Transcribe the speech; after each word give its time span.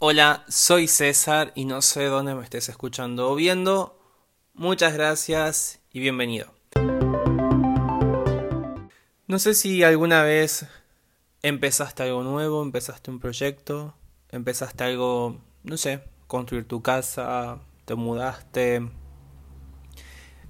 Hola, 0.00 0.44
soy 0.46 0.86
César 0.86 1.50
y 1.56 1.64
no 1.64 1.82
sé 1.82 2.04
dónde 2.04 2.32
me 2.36 2.44
estés 2.44 2.68
escuchando 2.68 3.32
o 3.32 3.34
viendo. 3.34 3.98
Muchas 4.54 4.94
gracias 4.94 5.80
y 5.90 5.98
bienvenido. 5.98 6.54
No 9.26 9.40
sé 9.40 9.54
si 9.54 9.82
alguna 9.82 10.22
vez 10.22 10.66
empezaste 11.42 12.04
algo 12.04 12.22
nuevo, 12.22 12.62
empezaste 12.62 13.10
un 13.10 13.18
proyecto, 13.18 13.96
empezaste 14.30 14.84
algo, 14.84 15.40
no 15.64 15.76
sé, 15.76 16.04
construir 16.28 16.68
tu 16.68 16.80
casa, 16.80 17.58
te 17.84 17.96
mudaste, 17.96 18.88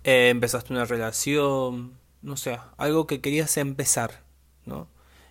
eh, 0.04 0.28
empezaste 0.28 0.74
una 0.74 0.84
relación, 0.84 1.98
no 2.20 2.36
sé, 2.36 2.58
algo 2.76 3.06
que 3.06 3.22
querías 3.22 3.56
empezar, 3.56 4.24
¿no? 4.66 4.88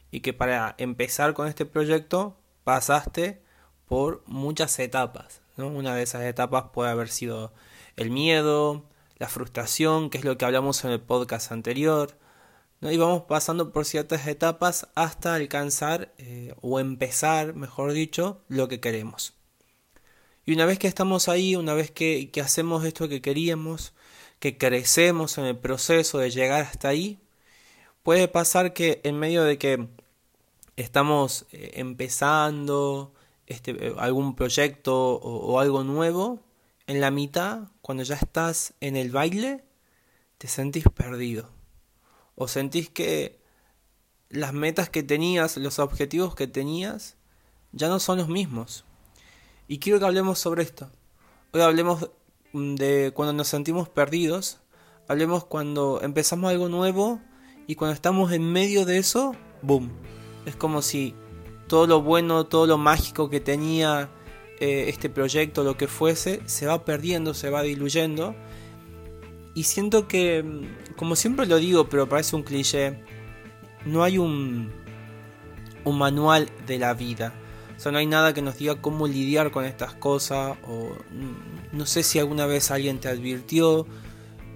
Y 0.10 0.22
que 0.22 0.34
para 0.34 0.74
empezar 0.80 1.36
con 1.36 1.48
este 1.48 1.68
proyecto 1.68 2.36
pasaste 2.64 3.46
por 3.88 4.24
muchas 4.26 4.78
etapas. 4.80 5.42
Una 5.58 5.96
de 5.96 6.04
esas 6.04 6.24
etapas 6.24 6.66
puede 6.74 6.92
haber 6.92 7.10
sido 7.10 7.52
el 7.96 8.12
miedo, 8.12 8.86
la 9.18 9.28
frustración, 9.28 10.10
que 10.10 10.20
es 10.20 10.26
lo 10.26 10.38
que 10.38 10.46
hablamos 10.46 10.84
en 10.84 10.92
el 10.92 11.02
podcast 11.02 11.52
anterior. 11.52 12.18
¿no? 12.80 12.92
Y 12.92 12.98
vamos 12.98 13.24
pasando 13.24 13.72
por 13.72 13.86
ciertas 13.86 14.28
etapas 14.28 14.88
hasta 14.96 15.34
alcanzar 15.34 16.14
eh, 16.18 16.54
o 16.62 16.80
empezar, 16.80 17.56
mejor 17.56 17.94
dicho, 17.94 18.42
lo 18.50 18.68
que 18.68 18.80
queremos. 18.80 19.34
Y 20.46 20.54
una 20.54 20.66
vez 20.66 20.80
que 20.80 20.88
estamos 20.88 21.28
ahí, 21.28 21.56
una 21.56 21.74
vez 21.74 21.92
que, 21.92 22.30
que 22.32 22.42
hacemos 22.42 22.86
esto 22.86 23.10
que 23.10 23.22
queríamos, 23.22 23.94
que 24.40 24.58
crecemos 24.58 25.38
en 25.38 25.46
el 25.46 25.58
proceso 25.58 26.20
de 26.20 26.30
llegar 26.30 26.62
hasta 26.62 26.90
ahí, 26.90 27.20
puede 28.04 28.28
pasar 28.28 28.74
que 28.74 29.02
en 29.04 29.18
medio 29.20 29.44
de 29.44 29.58
que 29.58 29.88
estamos 30.78 31.48
eh, 31.52 31.72
empezando, 31.76 33.14
este, 33.48 33.94
algún 33.98 34.36
proyecto 34.36 35.16
o, 35.16 35.60
algo 35.60 35.84
nuevo, 35.84 36.42
en 36.86 37.02
la 37.02 37.12
mitad, 37.12 37.70
cuando 37.82 38.04
ya 38.04 38.16
estás 38.16 38.74
en 38.82 38.96
el 38.96 39.12
baile, 39.12 39.64
te 40.38 40.48
sentís 40.48 40.86
perdido. 40.94 41.50
O 42.36 42.48
sentís 42.48 42.90
que 42.90 43.42
las 44.30 44.54
metas 44.54 44.90
que 44.90 45.02
tenías, 45.02 45.58
los 45.58 45.80
objetivos 45.80 46.36
que 46.36 46.48
tenías, 46.48 47.18
ya 47.72 47.88
no 47.88 48.00
son 48.00 48.18
los 48.20 48.28
mismos. 48.28 48.86
Y 49.68 49.80
quiero 49.80 50.00
que 50.00 50.06
hablemos 50.06 50.40
sobre 50.40 50.64
esto. 50.64 50.92
Hoy 51.54 51.62
hablemos 51.62 52.10
de 52.54 53.12
cuando 53.14 53.34
nos 53.34 53.48
sentimos 53.48 53.90
perdidos, 53.90 54.60
hablemos 55.08 55.46
cuando 55.46 56.02
empezamos 56.02 56.52
algo 56.52 56.70
nuevo 56.70 57.22
y 57.66 57.76
cuando 57.76 57.94
estamos 57.94 58.32
en 58.32 58.52
medio 58.52 58.86
de 58.86 58.98
eso, 58.98 59.36
boom. 59.62 59.92
Es 60.46 60.56
como 60.56 60.82
si 60.82 61.16
todo 61.68 61.88
lo 61.88 62.02
bueno, 62.02 62.46
todo 62.46 62.66
lo 62.68 62.78
mágico 62.78 63.30
que 63.30 63.40
tenía 63.40 64.10
eh, 64.60 64.86
este 64.88 65.10
proyecto, 65.10 65.64
lo 65.64 65.78
que 65.78 65.88
fuese, 65.88 66.42
se 66.46 66.66
va 66.66 66.84
perdiendo, 66.84 67.34
se 67.34 67.50
va 67.50 67.62
diluyendo. 67.62 68.36
Y 69.54 69.64
siento 69.64 70.08
que, 70.08 70.44
mm, 70.44 70.96
como 70.96 71.16
siempre 71.16 71.46
lo 71.46 71.58
digo, 71.58 71.90
pero 71.90 72.10
parece 72.10 72.36
un 72.36 72.44
cliché, 72.44 73.00
no 73.86 74.04
hay 74.04 74.18
un, 74.18 74.72
un 75.84 75.98
manual 75.98 76.50
de 76.66 76.80
la 76.80 76.94
vida. 76.94 77.34
O 77.76 77.80
sea, 77.80 77.92
no 77.92 78.00
hay 78.00 78.08
nada 78.08 78.34
que 78.34 78.42
nos 78.42 78.58
diga 78.58 78.82
cómo 78.82 79.08
lidiar 79.08 79.52
con 79.52 79.66
estas 79.66 79.94
cosas. 79.94 80.58
O 80.68 80.90
mm, 81.12 81.78
no 81.78 81.86
sé 81.86 82.04
si 82.04 82.18
alguna 82.20 82.46
vez 82.46 82.72
alguien 82.72 83.00
te 83.00 83.08
advirtió 83.10 83.86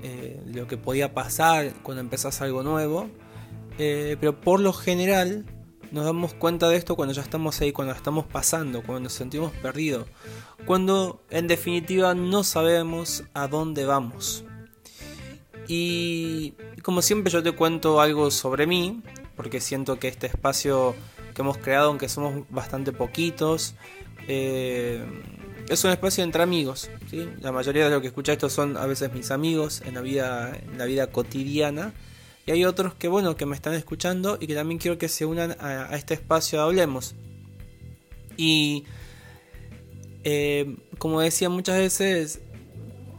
eh, 0.03 0.42
lo 0.48 0.68
que 0.68 0.78
podía 0.78 1.14
pasar 1.14 1.73
cuando 1.84 2.02
empezás 2.02 2.42
algo 2.42 2.64
nuevo. 2.64 3.09
Eh, 3.78 4.18
pero 4.20 4.42
por 4.42 4.59
lo 4.59 4.73
general, 4.73 5.46
nos 5.92 6.06
damos 6.06 6.34
cuenta 6.34 6.70
de 6.70 6.78
esto 6.78 6.95
cuando 6.95 7.14
ya 7.14 7.22
estamos 7.22 7.59
ahí, 7.61 7.72
cuando 7.72 7.94
estamos 7.94 8.25
pasando, 8.25 8.81
cuando 8.81 9.02
nos 9.02 9.14
sentimos 9.14 9.52
perdidos, 9.52 10.08
cuando 10.66 11.22
en 11.30 11.47
definitiva 11.47 12.16
no 12.16 12.44
sabemos 12.44 13.23
a 13.34 13.47
dónde 13.47 13.86
vamos. 13.86 14.45
Y 15.67 16.53
como 16.81 17.02
siempre 17.02 17.31
yo 17.31 17.44
te 17.44 17.52
cuento 17.52 18.02
algo 18.02 18.31
sobre 18.31 18.68
mí, 18.68 19.02
porque 19.35 19.62
siento 19.62 20.00
que 20.00 20.07
este 20.07 20.28
espacio 20.28 20.96
que 21.34 21.41
hemos 21.41 21.57
creado, 21.57 21.90
aunque 21.90 22.09
somos 22.09 22.46
bastante 22.50 22.91
poquitos, 22.91 23.75
eh, 24.28 25.03
es 25.69 25.84
un 25.84 25.91
espacio 25.91 26.23
entre 26.23 26.44
amigos. 26.44 26.90
¿sí? 27.09 27.29
La 27.41 27.52
mayoría 27.52 27.85
de 27.85 27.91
los 27.91 28.02
que 28.02 28.08
escucha 28.08 28.34
esto 28.34 28.50
son 28.50 28.78
a 28.78 28.85
veces 28.85 29.13
mis 29.13 29.31
amigos 29.31 29.81
en 29.85 29.96
la 29.96 30.02
vida, 30.02 30.53
en 30.56 30.78
la 30.78 30.85
vida 30.85 31.08
cotidiana. 31.08 31.94
Y 32.46 32.52
hay 32.52 32.66
otros 32.66 32.96
que, 32.96 33.07
bueno, 33.07 33.35
que 33.35 33.46
me 33.46 33.56
están 33.56 33.74
escuchando 33.74 34.38
y 34.40 34.47
que 34.47 34.56
también 34.56 34.79
quiero 34.79 34.97
que 34.97 35.09
se 35.09 35.25
unan 35.25 35.56
a, 35.59 35.96
este 35.96 36.13
espacio 36.13 36.59
de 36.59 36.66
Hablemos. 36.66 37.16
Y 38.38 38.85
eh, 40.24 40.78
como 40.97 41.22
decía 41.22 41.50
muchas 41.50 41.78
veces, 41.78 42.41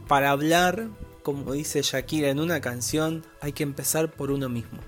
para 0.07 0.31
hablar, 0.31 0.89
como 1.23 1.53
dice 1.53 1.81
Shakira 1.81 2.29
en 2.29 2.39
una 2.39 2.59
canción, 2.59 3.25
hay 3.41 3.53
que 3.53 3.63
empezar 3.63 4.11
por 4.11 4.31
uno 4.31 4.49
mismo. 4.49 4.79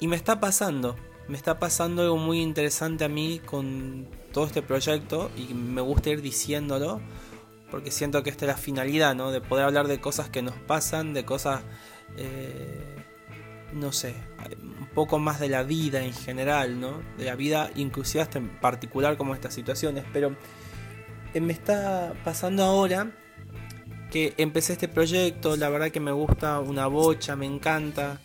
Y 0.00 0.06
me 0.06 0.16
está 0.16 0.38
pasando, 0.38 0.96
me 1.28 1.36
está 1.36 1.58
pasando 1.58 2.02
algo 2.02 2.18
muy 2.18 2.40
interesante 2.40 3.04
a 3.04 3.08
mí 3.08 3.40
con 3.44 4.06
todo 4.32 4.46
este 4.46 4.62
proyecto 4.62 5.30
y 5.36 5.54
me 5.54 5.80
gusta 5.80 6.10
ir 6.10 6.22
diciéndolo 6.22 7.00
porque 7.70 7.90
siento 7.90 8.22
que 8.22 8.30
esta 8.30 8.46
es 8.46 8.48
la 8.48 8.56
finalidad, 8.56 9.14
¿no? 9.14 9.30
De 9.30 9.40
poder 9.40 9.64
hablar 9.64 9.88
de 9.88 10.00
cosas 10.00 10.30
que 10.30 10.42
nos 10.42 10.54
pasan, 10.54 11.12
de 11.12 11.24
cosas 11.24 11.62
eh, 12.16 12.97
no 13.72 13.92
sé, 13.92 14.14
un 14.62 14.88
poco 14.94 15.18
más 15.18 15.40
de 15.40 15.48
la 15.48 15.62
vida 15.62 16.02
en 16.02 16.12
general, 16.12 16.80
¿no? 16.80 17.02
De 17.16 17.24
la 17.24 17.36
vida 17.36 17.70
inclusive 17.76 18.22
hasta 18.22 18.38
en 18.38 18.48
particular 18.60 19.16
como 19.16 19.34
estas 19.34 19.54
situaciones, 19.54 20.04
pero 20.12 20.34
eh, 21.34 21.40
me 21.40 21.52
está 21.52 22.14
pasando 22.24 22.64
ahora 22.64 23.12
que 24.10 24.34
empecé 24.38 24.72
este 24.72 24.88
proyecto, 24.88 25.56
la 25.56 25.68
verdad 25.68 25.90
que 25.90 26.00
me 26.00 26.12
gusta 26.12 26.60
una 26.60 26.86
bocha, 26.86 27.36
me 27.36 27.46
encanta, 27.46 28.20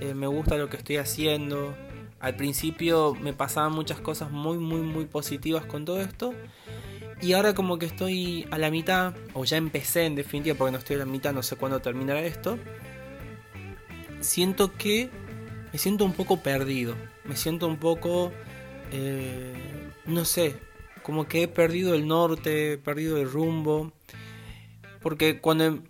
eh, 0.00 0.14
me 0.14 0.26
gusta 0.26 0.56
lo 0.56 0.70
que 0.70 0.78
estoy 0.78 0.96
haciendo. 0.96 1.74
Al 2.20 2.36
principio 2.36 3.14
me 3.14 3.34
pasaban 3.34 3.72
muchas 3.72 4.00
cosas 4.00 4.30
muy, 4.30 4.56
muy, 4.56 4.80
muy 4.80 5.04
positivas 5.04 5.66
con 5.66 5.84
todo 5.84 6.00
esto. 6.00 6.32
Y 7.20 7.34
ahora 7.34 7.54
como 7.54 7.78
que 7.78 7.86
estoy 7.86 8.46
a 8.50 8.58
la 8.58 8.70
mitad, 8.70 9.14
o 9.34 9.44
ya 9.44 9.58
empecé 9.58 10.06
en 10.06 10.14
definitiva, 10.14 10.56
porque 10.56 10.72
no 10.72 10.78
estoy 10.78 10.96
a 10.96 11.00
la 11.00 11.06
mitad, 11.06 11.34
no 11.34 11.42
sé 11.42 11.56
cuándo 11.56 11.80
terminará 11.80 12.20
esto 12.22 12.58
siento 14.20 14.72
que 14.72 15.10
me 15.72 15.78
siento 15.78 16.04
un 16.04 16.12
poco 16.12 16.38
perdido. 16.38 16.96
Me 17.24 17.36
siento 17.36 17.66
un 17.66 17.76
poco, 17.76 18.32
eh, 18.92 19.90
no 20.06 20.24
sé, 20.24 20.56
como 21.02 21.26
que 21.26 21.42
he 21.42 21.48
perdido 21.48 21.94
el 21.94 22.06
norte, 22.06 22.72
he 22.72 22.78
perdido 22.78 23.18
el 23.18 23.30
rumbo. 23.30 23.92
Porque 25.02 25.40
cuando, 25.40 25.64
em, 25.64 25.82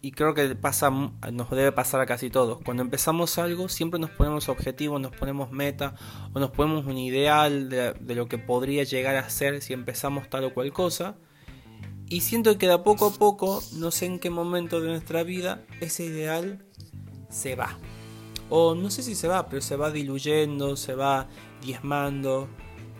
y 0.00 0.12
creo 0.12 0.34
que 0.34 0.54
pasa, 0.54 0.90
nos 0.90 1.50
debe 1.50 1.72
pasar 1.72 2.00
a 2.00 2.06
casi 2.06 2.30
todos, 2.30 2.60
cuando 2.64 2.82
empezamos 2.82 3.38
algo 3.38 3.68
siempre 3.68 3.98
nos 3.98 4.10
ponemos 4.10 4.48
objetivos, 4.48 5.00
nos 5.00 5.12
ponemos 5.12 5.50
meta 5.50 5.94
o 6.32 6.38
nos 6.38 6.50
ponemos 6.50 6.86
un 6.86 6.98
ideal 6.98 7.68
de, 7.68 8.14
lo 8.14 8.28
que 8.28 8.38
podría 8.38 8.84
llegar 8.84 9.16
a 9.16 9.28
ser 9.30 9.62
si 9.62 9.72
empezamos 9.72 10.30
tal 10.30 10.44
o 10.44 10.54
cual 10.54 10.72
cosa. 10.72 11.16
Y 12.06 12.20
siento 12.20 12.56
que 12.58 12.66
de 12.66 12.74
a 12.74 12.84
poco 12.84 13.06
a 13.06 13.12
poco, 13.14 13.62
no 13.72 13.90
sé 13.90 14.06
en 14.06 14.18
qué 14.18 14.30
momento 14.30 14.80
de 14.80 14.88
nuestra 14.88 15.24
vida, 15.24 15.64
ese 15.80 16.04
ideal 16.04 16.64
se 17.34 17.56
va. 17.56 17.76
O 18.48 18.74
no 18.74 18.90
sé 18.90 19.02
si 19.02 19.14
se 19.14 19.28
va, 19.28 19.48
pero 19.48 19.60
se 19.60 19.76
va 19.76 19.90
diluyendo, 19.90 20.76
se 20.76 20.94
va 20.94 21.26
diezmando. 21.60 22.48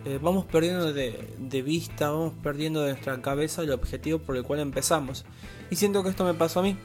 Eh, 0.03 0.19
vamos 0.21 0.45
perdiendo 0.45 0.93
de, 0.93 1.61
vista, 1.63 2.11
vamos 2.11 2.33
perdiendo 2.43 2.81
de 2.81 2.91
nuestra 2.91 3.21
cabeza 3.21 3.63
el 3.63 3.71
objetivo 3.71 4.19
por 4.19 4.35
el 4.35 4.43
cual 4.43 4.59
empezamos. 4.59 5.25
Y 5.69 5.77
siento 5.77 6.03
que 6.03 6.09
esto 6.09 6.25
me 6.25 6.33
pasó 6.33 6.59
a 6.59 6.63
mí. 6.63 6.77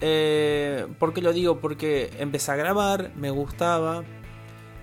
Eh, 0.00 0.86
¿Por 0.98 1.12
qué 1.12 1.20
lo 1.20 1.32
digo? 1.32 1.60
Porque 1.60 2.10
empecé 2.18 2.52
a 2.52 2.56
grabar, 2.56 3.12
me 3.16 3.30
gustaba 3.30 4.02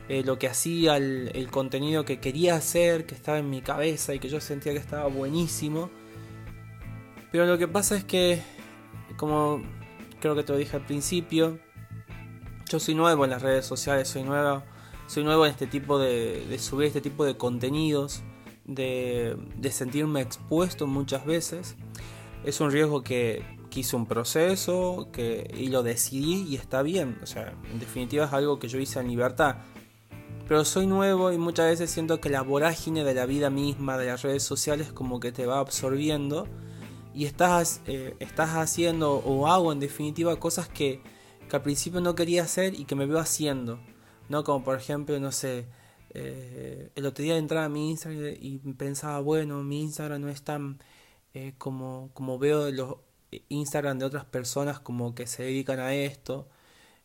eh, 0.07 0.23
lo 0.23 0.37
que 0.37 0.47
hacía, 0.47 0.97
el, 0.97 1.31
el, 1.33 1.49
contenido 1.49 2.05
que 2.05 2.19
quería 2.19 2.55
hacer, 2.55 3.05
que 3.07 3.15
estaba 3.15 3.39
en 3.39 3.49
mi 3.49 3.61
cabeza 3.61 4.13
y 4.13 4.19
que 4.19 4.29
yo 4.29 4.39
sentía 4.39 4.73
que 4.73 4.79
estaba 4.79 5.07
buenísimo. 5.07 5.89
Pero 7.31 7.45
lo 7.45 7.57
que 7.57 7.67
pasa 7.67 7.97
es 7.97 8.03
que, 8.03 8.41
como 9.17 9.61
creo 10.19 10.35
que 10.35 10.43
te 10.43 10.53
lo 10.53 10.59
dije 10.59 10.77
al 10.77 10.85
principio, 10.85 11.59
yo 12.69 12.79
soy 12.79 12.95
nuevo 12.95 13.23
en 13.23 13.31
las 13.31 13.41
redes 13.41 13.65
sociales, 13.65 14.09
soy 14.09 14.23
nuevo, 14.23 14.63
soy 15.07 15.23
nuevo 15.23 15.45
en 15.45 15.51
este 15.51 15.67
tipo 15.67 15.99
de, 15.99 16.57
subir 16.59 16.87
este 16.87 17.01
tipo 17.01 17.23
de 17.25 17.37
contenidos, 17.37 18.23
de, 18.65 19.37
sentirme 19.71 20.21
expuesto 20.21 20.87
muchas 20.87 21.25
veces. 21.25 21.75
Es 22.43 22.59
un 22.59 22.71
riesgo 22.71 23.03
que, 23.03 23.57
hice 23.75 23.95
un 23.95 24.07
proceso 24.07 25.07
que, 25.13 25.53
y 25.55 25.67
lo 25.67 25.83
decidí 25.83 26.47
y 26.49 26.55
está 26.55 26.81
bien. 26.81 27.19
O 27.21 27.27
sea, 27.27 27.53
en 27.71 27.79
definitiva 27.79 28.25
es 28.25 28.33
algo 28.33 28.57
que 28.57 28.67
yo 28.67 28.79
hice 28.79 28.99
en 28.99 29.07
libertad. 29.07 29.57
Pero 30.47 30.65
soy 30.65 30.87
nuevo 30.87 31.31
y 31.31 31.37
muchas 31.37 31.67
veces 31.67 31.91
siento 31.91 32.19
que 32.19 32.31
la 32.31 32.41
vorágine 32.41 33.03
de 33.03 33.13
la 33.13 33.27
vida 33.27 33.51
misma, 33.51 33.99
de 33.99 34.07
las 34.07 34.23
redes 34.23 34.41
sociales, 34.41 34.91
como 34.91 35.19
que 35.19 35.31
te 35.31 35.45
va 35.45 35.59
absorbiendo. 35.59 36.47
Y 37.13 37.25
estás, 37.25 37.81
eh, 37.85 38.15
estás 38.19 38.55
haciendo 38.55 39.17
o 39.17 39.47
hago 39.47 39.71
en 39.71 39.79
definitiva 39.79 40.39
cosas 40.39 40.67
que, 40.67 41.03
que 41.47 41.55
al 41.55 41.63
principio 41.63 42.01
no 42.01 42.15
quería 42.15 42.43
hacer 42.43 42.73
y 42.79 42.85
que 42.85 42.95
me 42.95 43.05
veo 43.05 43.19
haciendo, 43.19 43.79
¿no? 44.29 44.43
Como 44.43 44.63
por 44.63 44.77
ejemplo, 44.77 45.19
no 45.19 45.31
sé, 45.31 45.67
Eh, 46.13 46.89
el 46.95 47.05
otro 47.05 47.23
día 47.23 47.37
entraba 47.37 47.65
a 47.65 47.69
mi 47.69 47.89
Instagram 47.91 48.35
y 48.39 48.57
pensaba, 48.73 49.19
bueno, 49.21 49.63
mi 49.63 49.81
Instagram 49.83 50.21
no 50.21 50.29
es 50.29 50.41
tan 50.41 50.79
eh, 51.33 51.53
como, 51.57 52.09
como 52.13 52.39
veo 52.39 52.71
los 52.71 52.95
Instagram 53.49 53.99
de 53.99 54.05
otras 54.05 54.25
personas 54.25 54.79
como 54.79 55.13
que 55.15 55.27
se 55.27 55.43
dedican 55.43 55.79
a 55.79 55.93
esto. 55.93 56.47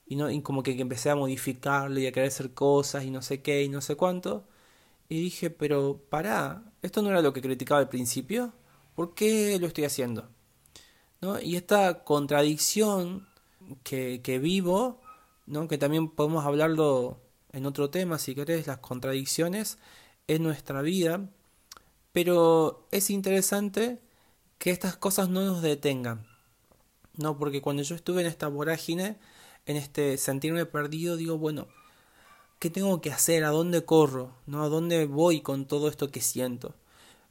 Y, 0.06 0.16
no, 0.16 0.30
y 0.30 0.42
como 0.42 0.62
que, 0.62 0.72
empecé 0.80 1.10
a 1.10 1.16
modificarlo 1.16 1.98
y 2.00 2.06
a 2.06 2.12
querer 2.12 2.28
hacer 2.28 2.54
cosas 2.54 3.04
y 3.04 3.10
no 3.10 3.22
sé 3.22 3.42
qué 3.42 3.62
y 3.64 3.68
no 3.68 3.80
sé 3.80 3.96
cuánto. 3.96 4.46
Y 5.08 5.20
dije, 5.20 5.50
pero 5.50 6.00
pará, 6.10 6.64
esto 6.82 7.02
no 7.02 7.10
era 7.10 7.22
lo 7.22 7.32
que 7.32 7.42
criticaba 7.42 7.80
al 7.80 7.88
principio. 7.88 8.52
¿Por 8.94 9.14
qué 9.14 9.58
lo 9.60 9.66
estoy 9.66 9.84
haciendo? 9.84 10.28
¿No? 11.20 11.40
Y 11.40 11.56
esta 11.56 12.04
contradicción 12.04 13.28
que, 13.82 14.38
vivo, 14.40 15.00
¿no? 15.46 15.68
que 15.68 15.78
también 15.78 16.08
podemos 16.08 16.44
hablarlo 16.44 17.20
en 17.52 17.66
otro 17.66 17.90
tema, 17.90 18.18
si 18.18 18.34
querés, 18.34 18.66
las 18.66 18.78
contradicciones 18.78 19.78
en 20.26 20.42
nuestra 20.42 20.82
vida. 20.82 21.28
Pero 22.12 22.86
es 22.90 23.10
interesante 23.10 24.00
que 24.58 24.70
estas 24.70 24.96
cosas 24.96 25.28
no 25.28 25.44
nos 25.44 25.62
detengan. 25.62 26.26
No, 27.14 27.38
porque 27.38 27.60
cuando 27.62 27.82
yo 27.82 27.94
estuve 27.94 28.22
en 28.22 28.26
esta 28.26 28.48
vorágine, 28.48 29.18
en 29.66 29.76
este 29.76 30.16
sentirme 30.18 30.66
perdido, 30.66 31.16
digo, 31.16 31.38
bueno, 31.38 31.68
¿qué 32.58 32.70
tengo 32.70 33.00
que 33.00 33.12
hacer? 33.12 33.44
¿A 33.44 33.50
dónde 33.50 33.84
corro? 33.84 34.34
¿No? 34.46 34.62
¿A 34.62 34.68
dónde 34.68 35.06
voy 35.06 35.40
con 35.40 35.66
todo 35.66 35.88
esto 35.88 36.10
que 36.10 36.20
siento? 36.20 36.74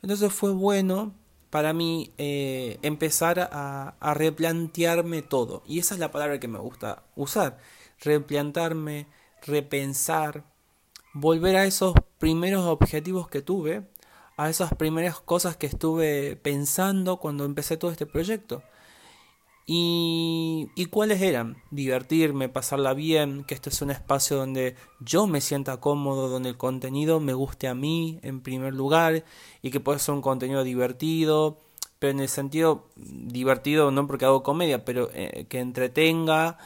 Entonces 0.02 0.34
fue 0.34 0.52
bueno 0.52 1.14
para 1.52 1.74
mí 1.74 2.14
eh, 2.18 2.80
empezar 2.82 3.40
a, 3.40 3.96
a 4.00 4.14
replantearme 4.16 5.22
todo. 5.22 5.62
Y 5.68 5.80
esa 5.80 5.94
es 5.94 6.00
la 6.00 6.12
palabra 6.12 6.40
que 6.40 6.48
me 6.48 6.58
gusta 6.60 7.04
usar. 7.16 7.60
Replantarme, 8.00 9.08
repensar, 9.46 10.46
volver 11.14 11.58
a 11.58 11.66
esos 11.66 11.94
primeros 12.18 12.66
objetivos 12.66 13.30
que 13.30 13.42
tuve, 13.42 13.84
a 14.38 14.50
esas 14.50 14.74
primeras 14.74 15.20
cosas 15.20 15.58
que 15.58 15.68
estuve 15.68 16.36
pensando 16.38 17.18
cuando 17.18 17.46
empecé 17.46 17.78
todo 17.78 17.92
este 17.92 18.06
proyecto. 18.08 18.64
Y, 19.66 20.70
cuáles 20.90 21.22
eran? 21.22 21.58
Divertirme, 21.72 22.50
pasarla 22.50 22.94
bien, 22.94 23.44
que 23.46 23.54
este 23.54 23.70
es 23.70 23.82
un 23.82 23.92
espacio 23.92 24.38
donde 24.38 24.76
yo 25.00 25.28
me 25.28 25.42
sienta 25.42 25.78
cómodo, 25.78 26.28
donde 26.30 26.50
el 26.50 26.58
contenido 26.58 27.20
me 27.20 27.34
guste 27.34 27.68
a 27.68 27.76
mí 27.76 28.20
en 28.24 28.42
primer 28.42 28.74
lugar 28.74 29.24
y 29.62 29.72
que 29.72 29.80
pueda 29.80 30.00
ser 30.00 30.16
un 30.16 30.22
contenido 30.22 30.64
divertido, 30.64 31.60
pero 32.00 32.12
en 32.12 32.20
el 32.20 32.30
sentido 32.30 32.90
divertido 32.96 33.92
no 33.92 34.08
porque 34.08 34.26
hago 34.26 34.44
comedia, 34.44 34.84
pero 34.84 35.10
eh, 35.14 35.46
que 35.48 35.60
entretenga, 35.60 36.58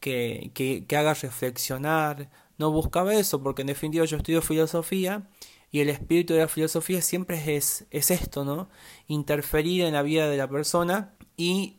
que, 0.00 0.50
que, 0.54 0.84
que 0.86 0.96
haga 0.96 1.14
reflexionar. 1.14 2.30
No 2.58 2.70
buscaba 2.72 3.14
eso 3.14 3.42
porque 3.42 3.62
en 3.62 3.68
definitiva 3.68 4.04
yo 4.04 4.16
estudio 4.16 4.42
filosofía 4.42 5.28
y 5.70 5.80
el 5.80 5.88
espíritu 5.88 6.34
de 6.34 6.40
la 6.40 6.48
filosofía 6.48 7.00
siempre 7.00 7.56
es, 7.56 7.86
es 7.90 8.10
esto, 8.10 8.44
¿no? 8.44 8.68
Interferir 9.06 9.82
en 9.84 9.94
la 9.94 10.02
vida 10.02 10.28
de 10.28 10.36
la 10.36 10.48
persona 10.48 11.14
y 11.36 11.78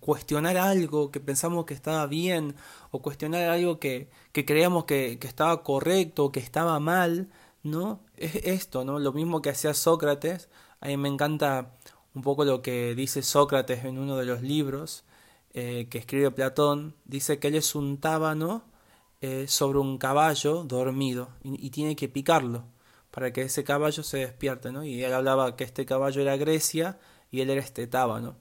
cuestionar 0.00 0.56
algo 0.56 1.10
que 1.10 1.20
pensamos 1.20 1.64
que 1.66 1.74
estaba 1.74 2.06
bien 2.06 2.54
o 2.90 3.02
cuestionar 3.02 3.48
algo 3.50 3.78
que, 3.78 4.10
que 4.32 4.44
creíamos 4.44 4.84
que, 4.84 5.18
que 5.18 5.26
estaba 5.28 5.62
correcto 5.62 6.26
o 6.26 6.32
que 6.32 6.40
estaba 6.40 6.78
mal, 6.80 7.30
¿no? 7.62 8.00
Es 8.16 8.36
esto, 8.36 8.84
¿no? 8.84 8.98
Lo 8.98 9.12
mismo 9.12 9.42
que 9.42 9.50
hacía 9.50 9.74
Sócrates. 9.74 10.48
A 10.80 10.88
mí 10.88 10.96
me 10.96 11.08
encanta 11.08 11.72
un 12.14 12.22
poco 12.22 12.44
lo 12.44 12.62
que 12.62 12.94
dice 12.94 13.22
Sócrates 13.22 13.84
en 13.84 13.98
uno 13.98 14.16
de 14.16 14.26
los 14.26 14.42
libros 14.42 15.04
eh, 15.54 15.86
que 15.90 15.98
escribe 15.98 16.30
Platón, 16.30 16.94
dice 17.04 17.38
que 17.38 17.48
él 17.48 17.56
es 17.56 17.74
un 17.74 17.98
tábano 17.98 18.64
eh, 19.20 19.46
sobre 19.48 19.78
un 19.80 19.98
caballo 19.98 20.64
dormido 20.64 21.28
y, 21.44 21.68
tiene 21.70 21.94
que 21.94 22.08
picarlo 22.08 22.64
para 23.10 23.32
que 23.34 23.42
ese 23.42 23.62
caballo 23.62 24.02
se 24.02 24.18
despierte, 24.18 24.72
¿no? 24.72 24.82
Y 24.82 25.04
él 25.04 25.12
hablaba 25.12 25.54
que 25.56 25.64
este 25.64 25.84
caballo 25.84 26.22
era 26.22 26.38
Grecia 26.38 26.98
y 27.30 27.40
él 27.42 27.50
era 27.50 27.60
este 27.60 27.86
tábano. 27.86 28.36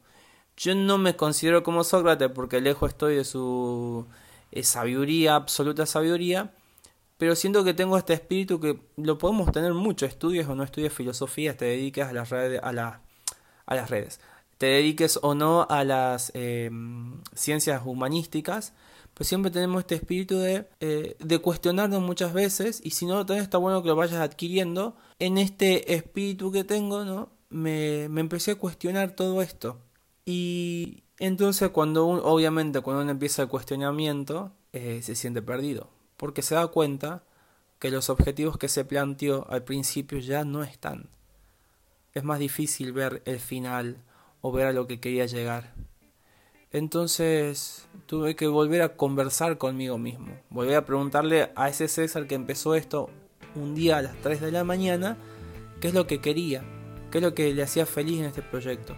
Yo 0.62 0.76
no 0.76 1.00
me 1.00 1.16
considero 1.16 1.64
como 1.64 1.84
Sócrates 1.84 2.30
porque 2.30 2.62
lejos 2.62 2.92
estoy 2.92 3.16
de 3.16 3.24
su 3.24 4.06
eh, 4.52 4.62
sabiduría, 4.62 5.34
absoluta 5.34 5.88
sabiduría, 5.88 6.54
pero 7.18 7.36
siento 7.36 7.64
que 7.64 7.74
tengo 7.74 7.98
este 7.98 8.14
espíritu 8.14 8.60
que 8.60 8.80
lo 8.96 9.18
podemos 9.18 9.52
tener 9.52 9.74
mucho, 9.74 10.06
estudios 10.06 10.48
o 10.48 10.54
no 10.54 10.62
estudies 10.64 10.94
filosofía, 10.94 11.58
te 11.58 11.66
dediques 11.66 12.06
a 12.06 12.14
las 12.14 12.30
redes, 12.30 12.62
a, 12.62 12.70
a 12.70 13.76
las 13.76 13.90
redes, 13.90 14.20
te 14.60 14.68
dediques 14.68 15.18
o 15.24 15.34
no 15.34 15.66
a 15.68 15.84
las 15.84 16.32
em, 16.36 17.20
ciencias 17.34 17.82
humanísticas, 17.84 18.74
pues 19.16 19.28
siempre 19.28 19.50
tenemos 19.50 19.80
este 19.80 19.96
espíritu 19.96 20.38
de, 20.38 20.68
eh, 20.80 21.16
de 21.18 21.40
cuestionarnos 21.40 22.04
muchas 22.04 22.34
veces 22.34 22.82
y 22.84 22.92
si 22.92 23.08
no 23.08 23.24
lo 23.24 23.34
está 23.34 23.58
bueno 23.58 23.82
que 23.82 23.90
lo 23.90 23.96
vayas 23.96 24.20
adquiriendo. 24.20 24.96
En 25.18 25.40
este 25.40 25.96
espíritu 25.96 26.52
que 26.52 26.64
tengo, 26.64 27.04
¿no? 27.04 27.30
Me, 27.50 28.10
me 28.10 28.22
empecé 28.22 28.52
a 28.52 28.56
cuestionar 28.56 29.16
todo 29.16 29.42
esto. 29.42 29.80
Y 30.26 31.04
entonces 31.20 31.70
cuando 31.70 32.08
obviamente 32.08 32.82
cuando 32.82 33.02
uno 33.04 33.12
empieza 33.12 33.44
el 33.44 33.48
cuestionamiento, 33.48 34.52
eh, 34.74 35.02
se 35.04 35.16
siente 35.16 35.42
perdido, 35.42 35.90
porque 36.18 36.42
se 36.42 36.56
da 36.56 36.68
cuenta 36.68 37.24
que 37.80 37.92
los 37.92 38.10
objetivos 38.10 38.58
que 38.58 38.70
se 38.70 38.86
planteó 38.86 39.48
al 39.50 39.64
principio 39.64 40.20
ya 40.20 40.44
no 40.46 40.64
están. 40.64 41.10
Es 42.14 42.24
más 42.24 42.40
difícil 42.40 42.94
ver 42.94 43.24
el 43.26 43.40
final 43.40 44.04
o 44.42 44.52
ver 44.52 44.68
a 44.68 44.74
lo 44.74 44.88
que 44.88 45.00
quería 45.00 45.26
llegar. 45.26 45.74
Entonces 46.72 47.88
tuve 48.06 48.36
que 48.36 48.48
volver 48.48 48.82
a 48.82 48.96
conversar 48.96 49.58
conmigo 49.58 49.98
mismo. 49.98 50.38
Volví 50.50 50.74
a 50.74 50.86
preguntarle 50.86 51.52
a 51.56 51.70
ese 51.70 51.88
César 51.88 52.28
que 52.28 52.36
empezó 52.36 52.76
esto 52.76 53.10
un 53.56 53.76
día 53.76 53.98
a 53.98 54.02
las 54.02 54.16
3 54.22 54.40
de 54.40 54.52
la 54.52 54.64
mañana, 54.64 55.18
qué 55.82 55.90
es 55.90 55.94
lo 55.94 56.08
que 56.08 56.22
quería, 56.22 56.64
qué 57.12 57.18
es 57.18 57.24
lo 57.24 57.34
que 57.34 57.54
le 57.54 57.64
hacía 57.64 57.86
feliz 57.86 58.20
en 58.20 58.26
este 58.26 58.42
proyecto. 58.42 58.96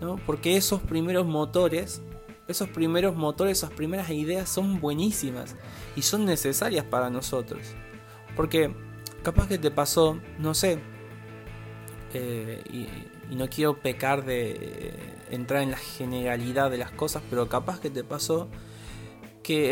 ¿No? 0.00 0.16
Porque 0.26 0.56
esos 0.56 0.80
primeros 0.80 1.26
motores, 1.26 2.02
esos 2.48 2.68
primeros 2.68 3.16
motores, 3.16 3.58
esas 3.58 3.70
primeras 3.70 4.10
ideas 4.10 4.48
son 4.48 4.80
buenísimas 4.80 5.56
y 5.96 6.02
son 6.02 6.24
necesarias 6.24 6.84
para 6.84 7.10
nosotros. 7.10 7.62
Porque 8.36 8.74
capaz 9.22 9.48
que 9.48 9.58
te 9.58 9.70
pasó, 9.70 10.18
no 10.38 10.54
sé, 10.54 10.78
eh, 12.14 12.62
y, 12.72 12.86
no 13.34 13.48
quiero 13.48 13.80
pecar 13.80 14.24
de 14.24 14.92
entrar 15.30 15.62
en 15.62 15.70
la 15.70 15.76
generalidad 15.76 16.68
de 16.68 16.78
las 16.78 16.90
cosas, 16.90 17.22
pero 17.30 17.48
capaz 17.48 17.78
que 17.78 17.88
te 17.88 18.02
pasó 18.02 18.48
que 19.42 19.70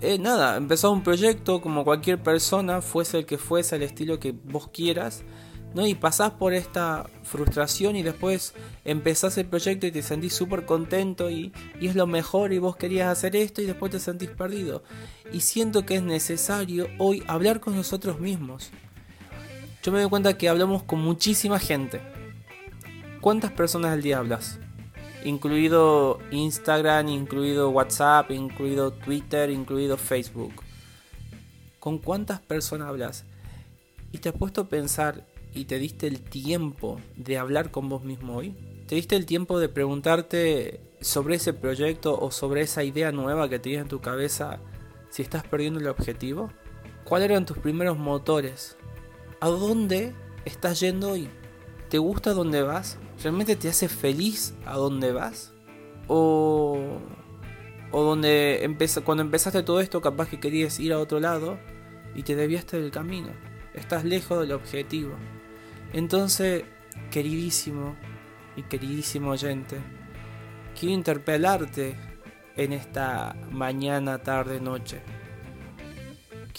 eh, 0.00 0.18
nada, 0.18 0.56
empezó 0.56 0.90
un 0.92 1.02
proyecto 1.02 1.60
como 1.60 1.84
cualquier 1.84 2.22
persona, 2.22 2.80
fuese 2.82 3.18
el 3.18 3.26
que 3.26 3.38
fuese, 3.38 3.76
el 3.76 3.82
estilo 3.82 4.18
que 4.18 4.32
vos 4.32 4.68
quieras, 4.68 5.24
¿no? 5.74 5.86
Y 5.86 5.94
pasás 5.94 6.32
por 6.32 6.54
esta 6.54 7.06
frustración 7.22 7.96
y 7.96 8.02
después 8.02 8.54
empezás 8.84 9.38
el 9.38 9.46
proyecto 9.46 9.86
y 9.86 9.92
te 9.92 10.02
sentís 10.02 10.34
súper 10.34 10.64
contento 10.66 11.30
y, 11.30 11.52
y, 11.80 11.88
es 11.88 11.94
lo 11.94 12.06
mejor 12.06 12.52
y 12.52 12.58
vos 12.58 12.76
querías 12.76 13.08
hacer 13.08 13.36
esto 13.36 13.62
y 13.62 13.66
después 13.66 13.92
te 13.92 13.98
sentís 13.98 14.30
perdido. 14.30 14.82
Y 15.32 15.40
siento 15.40 15.86
que 15.86 15.96
es 15.96 16.02
necesario 16.02 16.88
hoy 16.98 17.22
hablar 17.26 17.60
con 17.60 17.76
nosotros 17.76 18.20
mismos. 18.20 18.70
Yo 19.82 19.92
me 19.92 20.00
doy 20.00 20.08
cuenta 20.08 20.38
que 20.38 20.48
hablamos 20.48 20.82
con 20.84 21.00
muchísima 21.00 21.58
gente 21.58 22.00
¿Cuántas 23.22 23.52
personas 23.52 23.92
al 23.92 24.02
día 24.02 24.18
hablas? 24.18 24.58
Incluido 25.24 26.18
Instagram, 26.32 27.06
incluido 27.06 27.70
WhatsApp, 27.70 28.32
incluido 28.32 28.92
Twitter, 28.92 29.48
incluido 29.48 29.96
Facebook. 29.96 30.52
¿Con 31.78 31.98
cuántas 31.98 32.40
personas 32.40 32.88
hablas? 32.88 33.24
Y 34.10 34.18
te 34.18 34.30
has 34.30 34.34
puesto 34.34 34.62
a 34.62 34.68
pensar 34.68 35.24
y 35.54 35.64
te 35.66 35.78
diste 35.78 36.06
el 36.06 36.20
tiempo 36.20 37.00
de 37.16 37.38
hablar 37.38 37.70
con 37.70 37.88
vos 37.88 38.04
mismo 38.04 38.36
hoy. 38.36 38.54
¿Te 38.86 38.94
diste 38.94 39.16
el 39.16 39.26
tiempo 39.26 39.58
de 39.58 39.68
preguntarte 39.68 40.80
sobre 41.00 41.36
ese 41.36 41.52
proyecto 41.52 42.18
o 42.18 42.30
sobre 42.30 42.62
esa 42.62 42.84
idea 42.84 43.12
nueva 43.12 43.48
que 43.48 43.58
tenías 43.58 43.82
en 43.82 43.88
tu 43.88 44.00
cabeza 44.00 44.60
si 45.10 45.22
estás 45.22 45.44
perdiendo 45.44 45.80
el 45.80 45.88
objetivo? 45.88 46.50
¿Cuáles 47.04 47.30
eran 47.30 47.46
tus 47.46 47.58
primeros 47.58 47.98
motores? 47.98 48.76
¿A 49.40 49.48
dónde 49.48 50.14
estás 50.44 50.80
yendo 50.80 51.12
hoy? 51.12 51.28
¿Te 51.88 51.98
gusta 51.98 52.32
dónde 52.32 52.62
vas? 52.62 52.98
¿Realmente 53.22 53.56
te 53.56 53.68
hace 53.68 53.88
feliz 53.88 54.54
a 54.64 54.76
dónde 54.76 55.12
vas? 55.12 55.52
O, 56.08 56.78
o 57.90 58.02
donde 58.02 58.76
cuando 59.04 59.22
empezaste 59.22 59.62
todo 59.62 59.80
esto 59.80 60.00
capaz 60.00 60.28
que 60.28 60.40
querías 60.40 60.80
ir 60.80 60.92
a 60.92 60.98
otro 60.98 61.20
lado 61.20 61.58
y 62.14 62.22
te 62.22 62.36
desviaste 62.36 62.80
del 62.80 62.90
camino. 62.90 63.28
Estás 63.74 64.04
lejos 64.04 64.40
del 64.40 64.52
objetivo. 64.52 65.14
Entonces, 65.92 66.64
queridísimo 67.10 67.96
y 68.56 68.62
queridísimo 68.62 69.30
oyente, 69.30 69.78
quiero 70.78 70.94
interpelarte 70.94 71.96
en 72.56 72.72
esta 72.72 73.36
mañana, 73.50 74.18
tarde, 74.18 74.60
noche. 74.60 75.02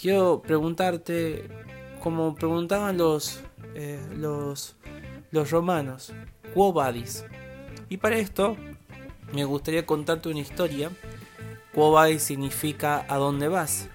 Quiero 0.00 0.42
preguntarte, 0.42 1.48
como 2.02 2.34
preguntaban 2.34 2.96
los, 2.96 3.40
eh, 3.74 4.00
los, 4.16 4.76
los 5.30 5.50
romanos, 5.50 6.12
Quo 6.52 6.72
Vadis. 6.72 7.24
Y 7.88 7.96
para 7.96 8.18
esto 8.18 8.56
me 9.32 9.44
gustaría 9.44 9.84
contarte 9.84 10.28
una 10.28 10.40
historia. 10.40 10.90
Quo 11.72 11.90
Vadis 11.90 12.22
significa 12.22 13.04
a 13.08 13.16
dónde 13.16 13.48
vas. 13.48 13.88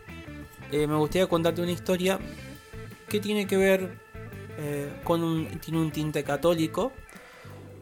Eh, 0.72 0.86
me 0.86 0.96
gustaría 0.96 1.28
contarte 1.28 1.62
una 1.62 1.72
historia 1.72 2.20
que 3.08 3.20
tiene 3.20 3.48
que 3.48 3.58
ver 3.58 4.09
eh, 4.62 4.92
con 5.06 5.24
un, 5.24 5.48
tiene 5.62 5.80
un 5.80 5.90
tinte 5.90 6.24
católico, 6.24 6.92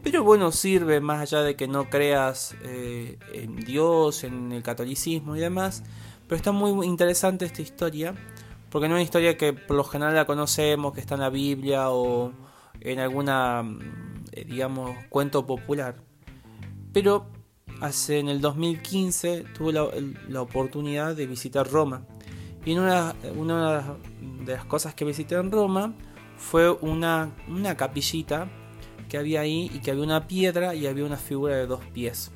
pero 0.04 0.22
bueno, 0.22 0.52
sirve 0.52 1.00
más 1.00 1.20
allá 1.20 1.42
de 1.42 1.56
que 1.56 1.66
no 1.66 1.90
creas 1.90 2.54
eh, 2.62 3.18
en 3.32 3.56
Dios, 3.56 4.22
en 4.22 4.52
el 4.52 4.62
catolicismo 4.62 5.34
y 5.34 5.40
demás, 5.40 5.82
pero 6.28 6.36
está 6.36 6.52
muy 6.52 6.86
interesante 6.86 7.46
esta 7.46 7.62
historia, 7.62 8.14
porque 8.70 8.86
no 8.88 8.94
es 8.94 8.98
una 8.98 9.02
historia 9.02 9.36
que 9.36 9.54
por 9.54 9.76
lo 9.76 9.82
general 9.82 10.14
la 10.14 10.24
conocemos, 10.24 10.92
que 10.92 11.00
está 11.00 11.16
en 11.16 11.22
la 11.22 11.30
Biblia 11.30 11.90
o 11.90 12.32
en 12.80 13.00
alguna, 13.00 13.64
eh, 14.30 14.44
digamos, 14.44 14.96
cuento 15.08 15.46
popular. 15.46 15.96
Pero 16.92 17.26
hace 17.80 18.20
en 18.20 18.28
el 18.28 18.40
2015 18.40 19.46
tuve 19.56 19.72
la, 19.72 20.42
oportunidad 20.42 21.16
de 21.16 21.26
visitar 21.26 21.68
Roma. 21.68 22.04
Y 22.64 22.76
una, 22.76 23.16
una 23.36 23.96
de 24.44 24.52
las 24.52 24.64
cosas 24.64 24.94
que 24.94 25.04
visité 25.04 25.34
en 25.34 25.50
Roma 25.50 25.94
fue 26.38 26.70
una, 26.70 27.30
una 27.48 27.76
capillita 27.76 28.48
que 29.08 29.18
había 29.18 29.40
ahí 29.40 29.70
y 29.74 29.80
que 29.80 29.90
había 29.90 30.04
una 30.04 30.26
piedra 30.26 30.74
y 30.74 30.86
había 30.86 31.04
una 31.04 31.16
figura 31.16 31.56
de 31.56 31.66
dos 31.66 31.84
pies. 31.92 32.30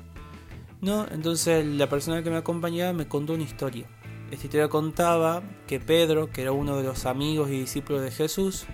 ¿No? 0.81 1.07
Entonces 1.11 1.65
la 1.65 1.87
persona 1.87 2.21
que 2.21 2.29
me 2.29 2.37
acompañaba 2.37 2.93
me 2.93 3.07
contó 3.07 3.33
una 3.33 3.43
historia. 3.43 3.87
Esta 4.31 4.45
historia 4.45 4.67
contaba 4.67 5.41
que 5.67 5.79
Pedro, 5.79 6.29
que 6.29 6.41
era 6.41 6.51
uno 6.51 6.77
de 6.77 6.83
los 6.83 7.05
amigos 7.05 7.49
y 7.49 7.59
discípulos 7.59 8.01
de 8.01 8.11
Jesús, 8.11 8.65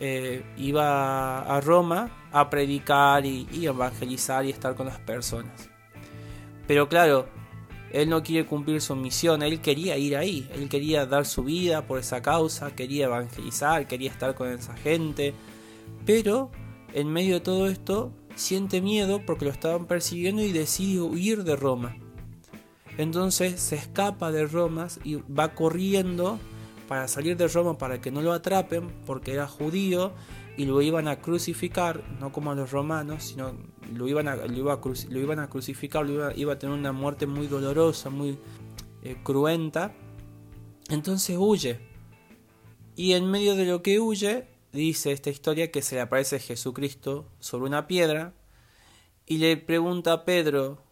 eh, 0.00 0.44
iba 0.56 1.40
a 1.40 1.60
Roma 1.60 2.10
a 2.32 2.48
predicar 2.48 3.26
y, 3.26 3.46
y 3.52 3.66
evangelizar 3.66 4.44
y 4.44 4.50
estar 4.50 4.74
con 4.74 4.86
las 4.86 4.98
personas. 4.98 5.68
Pero 6.66 6.88
claro, 6.88 7.28
él 7.94 8.08
no 8.08 8.24
quiere 8.24 8.44
cumplir 8.44 8.80
su 8.80 8.96
misión, 8.96 9.44
él 9.44 9.60
quería 9.60 9.96
ir 9.96 10.16
ahí, 10.16 10.48
él 10.52 10.68
quería 10.68 11.06
dar 11.06 11.26
su 11.26 11.44
vida 11.44 11.86
por 11.86 12.00
esa 12.00 12.22
causa, 12.22 12.74
quería 12.74 13.04
evangelizar, 13.04 13.86
quería 13.86 14.10
estar 14.10 14.34
con 14.34 14.48
esa 14.48 14.76
gente, 14.76 15.32
pero 16.04 16.50
en 16.92 17.06
medio 17.06 17.34
de 17.34 17.40
todo 17.40 17.68
esto 17.68 18.12
siente 18.34 18.80
miedo 18.80 19.22
porque 19.24 19.44
lo 19.44 19.52
estaban 19.52 19.86
persiguiendo 19.86 20.42
y 20.42 20.50
decide 20.50 21.02
huir 21.02 21.44
de 21.44 21.54
Roma. 21.54 21.96
Entonces 22.98 23.60
se 23.60 23.76
escapa 23.76 24.32
de 24.32 24.48
Roma 24.48 24.88
y 25.04 25.14
va 25.32 25.54
corriendo 25.54 26.40
para 26.88 27.06
salir 27.06 27.36
de 27.36 27.46
Roma 27.46 27.78
para 27.78 28.00
que 28.00 28.10
no 28.10 28.22
lo 28.22 28.32
atrapen 28.32 28.88
porque 29.06 29.34
era 29.34 29.46
judío 29.46 30.12
y 30.56 30.66
lo 30.66 30.80
iban 30.82 31.08
a 31.08 31.20
crucificar, 31.20 32.04
no 32.20 32.32
como 32.32 32.52
a 32.52 32.54
los 32.54 32.70
romanos, 32.70 33.24
sino 33.24 33.56
lo 33.92 34.06
iban 34.06 34.28
a, 34.28 34.36
lo, 34.36 35.18
iban 35.18 35.38
a 35.40 35.50
crucificar, 35.50 36.06
lo 36.06 36.30
iba, 36.32 36.52
a 36.52 36.58
tener 36.58 36.76
una 36.76 36.92
muerte 36.92 37.26
muy 37.26 37.48
dolorosa, 37.48 38.10
muy 38.10 38.38
eh, 39.02 39.16
cruenta. 39.22 39.94
Entonces 40.90 41.36
huye. 41.38 41.80
Y 42.94 43.14
en 43.14 43.28
medio 43.28 43.56
de 43.56 43.64
lo 43.64 43.82
que 43.82 43.98
huye, 43.98 44.46
dice 44.72 45.10
esta 45.10 45.30
historia 45.30 45.72
que 45.72 45.82
se 45.82 45.96
le 45.96 46.02
aparece 46.02 46.38
Jesucristo 46.38 47.28
sobre 47.40 47.66
una 47.66 47.88
piedra 47.88 48.32
y 49.26 49.38
le 49.38 49.56
pregunta 49.56 50.12
a 50.12 50.24
Pedro 50.24 50.84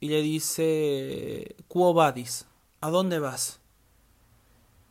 y 0.00 0.08
le 0.08 0.22
dice, 0.22 1.56
Quo 1.68 1.92
vadis? 1.92 2.46
¿A 2.80 2.90
dónde 2.90 3.18
vas? 3.18 3.60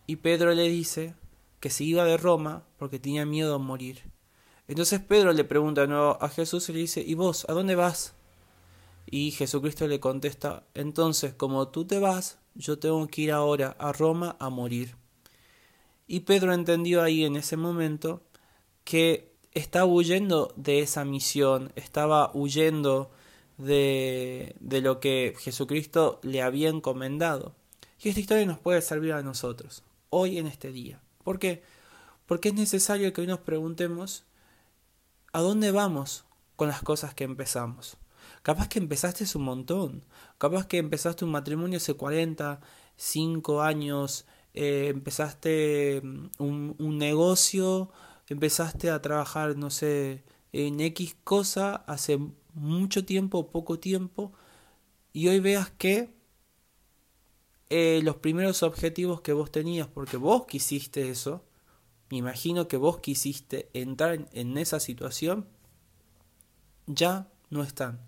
Y 0.05 0.17
Pedro 0.17 0.53
le 0.53 0.67
dice 0.69 1.15
que 1.63 1.69
se 1.69 1.85
iba 1.85 2.03
de 2.03 2.17
Roma 2.17 2.65
porque 2.77 2.99
tenía 2.99 3.25
miedo 3.25 3.55
a 3.55 3.57
morir. 3.57 4.01
Entonces 4.67 4.99
Pedro 4.99 5.31
le 5.31 5.45
pregunta 5.45 5.79
de 5.79 5.87
nuevo 5.87 6.17
a 6.21 6.27
Jesús 6.27 6.67
y 6.67 6.73
le 6.73 6.79
dice, 6.79 7.01
¿y 7.01 7.13
vos 7.13 7.45
a 7.47 7.53
dónde 7.53 7.75
vas? 7.75 8.15
Y 9.09 9.31
Jesucristo 9.31 9.87
le 9.87 10.01
contesta, 10.01 10.65
entonces 10.73 11.33
como 11.33 11.69
tú 11.69 11.85
te 11.85 11.99
vas, 11.99 12.37
yo 12.53 12.79
tengo 12.79 13.07
que 13.07 13.21
ir 13.21 13.31
ahora 13.31 13.77
a 13.79 13.93
Roma 13.93 14.35
a 14.41 14.49
morir. 14.49 14.97
Y 16.05 16.19
Pedro 16.21 16.53
entendió 16.53 17.01
ahí 17.01 17.23
en 17.23 17.37
ese 17.37 17.55
momento 17.55 18.23
que 18.83 19.31
estaba 19.53 19.85
huyendo 19.85 20.51
de 20.57 20.81
esa 20.81 21.05
misión, 21.05 21.71
estaba 21.77 22.29
huyendo 22.33 23.09
de, 23.57 24.57
de 24.59 24.81
lo 24.81 24.99
que 24.99 25.33
Jesucristo 25.39 26.19
le 26.23 26.41
había 26.41 26.67
encomendado. 26.67 27.55
Y 28.01 28.09
esta 28.09 28.19
historia 28.19 28.45
nos 28.45 28.59
puede 28.59 28.81
servir 28.81 29.13
a 29.13 29.23
nosotros, 29.23 29.83
hoy 30.09 30.39
en 30.39 30.47
este 30.47 30.73
día. 30.73 31.02
¿Por 31.23 31.39
qué? 31.39 31.63
Porque 32.25 32.49
es 32.49 32.55
necesario 32.55 33.11
que 33.13 33.21
hoy 33.21 33.27
nos 33.27 33.39
preguntemos 33.39 34.25
¿A 35.35 35.41
dónde 35.41 35.71
vamos 35.71 36.25
con 36.55 36.67
las 36.67 36.83
cosas 36.83 37.15
que 37.15 37.23
empezamos? 37.23 37.97
Capaz 38.43 38.67
que 38.67 38.77
empezaste 38.77 39.25
un 39.35 39.43
montón. 39.43 40.05
Capaz 40.37 40.67
que 40.67 40.77
empezaste 40.77 41.25
un 41.25 41.31
matrimonio 41.31 41.77
hace 41.77 41.95
40, 41.95 42.61
5 42.95 43.61
años. 43.63 44.27
Eh, 44.53 44.89
empezaste 44.93 46.01
mm, 46.03 46.29
un, 46.37 46.75
un, 46.77 46.97
negocio. 46.99 47.91
Empezaste 48.29 48.91
a 48.91 49.01
trabajar, 49.01 49.57
no 49.57 49.71
sé, 49.71 50.23
en 50.51 50.79
X 50.81 51.15
cosa 51.23 51.77
hace 51.87 52.19
mucho 52.53 53.03
tiempo, 53.03 53.49
poco 53.49 53.79
tiempo. 53.79 54.33
Y 55.13 55.29
hoy 55.29 55.39
veas 55.39 55.71
que 55.71 56.13
eh, 57.75 58.01
los 58.03 58.17
primeros 58.17 58.61
objetivos 58.61 59.21
que 59.21 59.33
vos 59.33 59.49
tenías, 59.49 59.87
porque 59.87 60.15
vos 60.15 60.45
quisiste 60.45 61.09
eso, 61.09 61.43
me 62.11 62.17
imagino 62.17 62.67
que 62.67 62.77
vos 62.77 62.99
quisiste 62.99 63.71
entrar 63.73 64.29
en 64.31 64.59
esa 64.59 64.79
situación, 64.79 65.47
ya 66.85 67.31
no 67.49 67.63
están. 67.63 67.99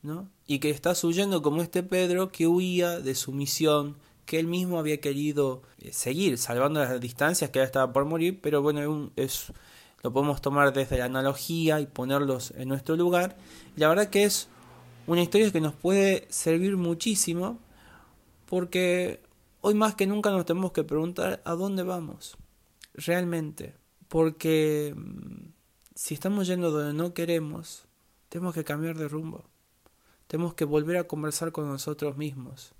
¿no? 0.00 0.30
Y 0.46 0.58
que 0.58 0.70
estás 0.70 1.04
huyendo 1.04 1.42
como 1.42 1.60
este 1.60 1.82
Pedro 1.82 2.32
que 2.32 2.46
huía 2.46 2.98
de 2.98 3.14
su 3.14 3.32
misión, 3.32 3.96
que 4.24 4.38
él 4.38 4.46
mismo 4.46 4.78
había 4.78 5.02
querido 5.02 5.60
eh, 5.78 5.92
seguir, 5.92 6.38
salvando 6.38 6.80
las 6.80 6.98
distancias 6.98 7.50
que 7.50 7.58
ya 7.58 7.66
estaba 7.66 7.92
por 7.92 8.06
morir, 8.06 8.40
pero 8.40 8.62
bueno, 8.62 9.10
es, 9.16 9.52
lo 10.02 10.14
podemos 10.14 10.40
tomar 10.40 10.72
desde 10.72 10.96
la 10.96 11.04
analogía 11.04 11.78
y 11.78 11.84
ponerlos 11.84 12.54
en 12.56 12.68
nuestro 12.68 12.96
lugar. 12.96 13.36
La 13.76 13.90
verdad 13.90 14.08
que 14.08 14.24
es 14.24 14.48
una 15.06 15.20
historia 15.20 15.52
que 15.52 15.60
nos 15.60 15.74
puede 15.74 16.26
servir 16.30 16.78
muchísimo, 16.78 17.58
porque 18.52 19.22
hoy 19.62 19.72
más 19.72 19.94
que 19.94 20.06
nunca 20.06 20.30
nos 20.30 20.44
tenemos 20.44 20.72
que 20.72 20.84
preguntar 20.84 21.40
a 21.46 21.52
dónde 21.54 21.84
vamos 21.84 22.36
realmente, 22.92 23.74
porque 24.08 24.92
mm, 24.94 25.52
si 25.94 26.12
estamos 26.12 26.48
yendo 26.48 26.70
donde 26.70 26.92
no 26.92 27.14
queremos, 27.14 27.86
tenemos 28.28 28.52
que 28.52 28.62
cambiar 28.62 28.98
de 28.98 29.08
rumbo. 29.08 29.46
Tenemos 30.26 30.52
que 30.52 30.66
volver 30.66 30.98
a 30.98 31.04
conversar 31.04 31.50
con 31.50 31.66
nosotros 31.66 32.18
mismos. 32.18 32.74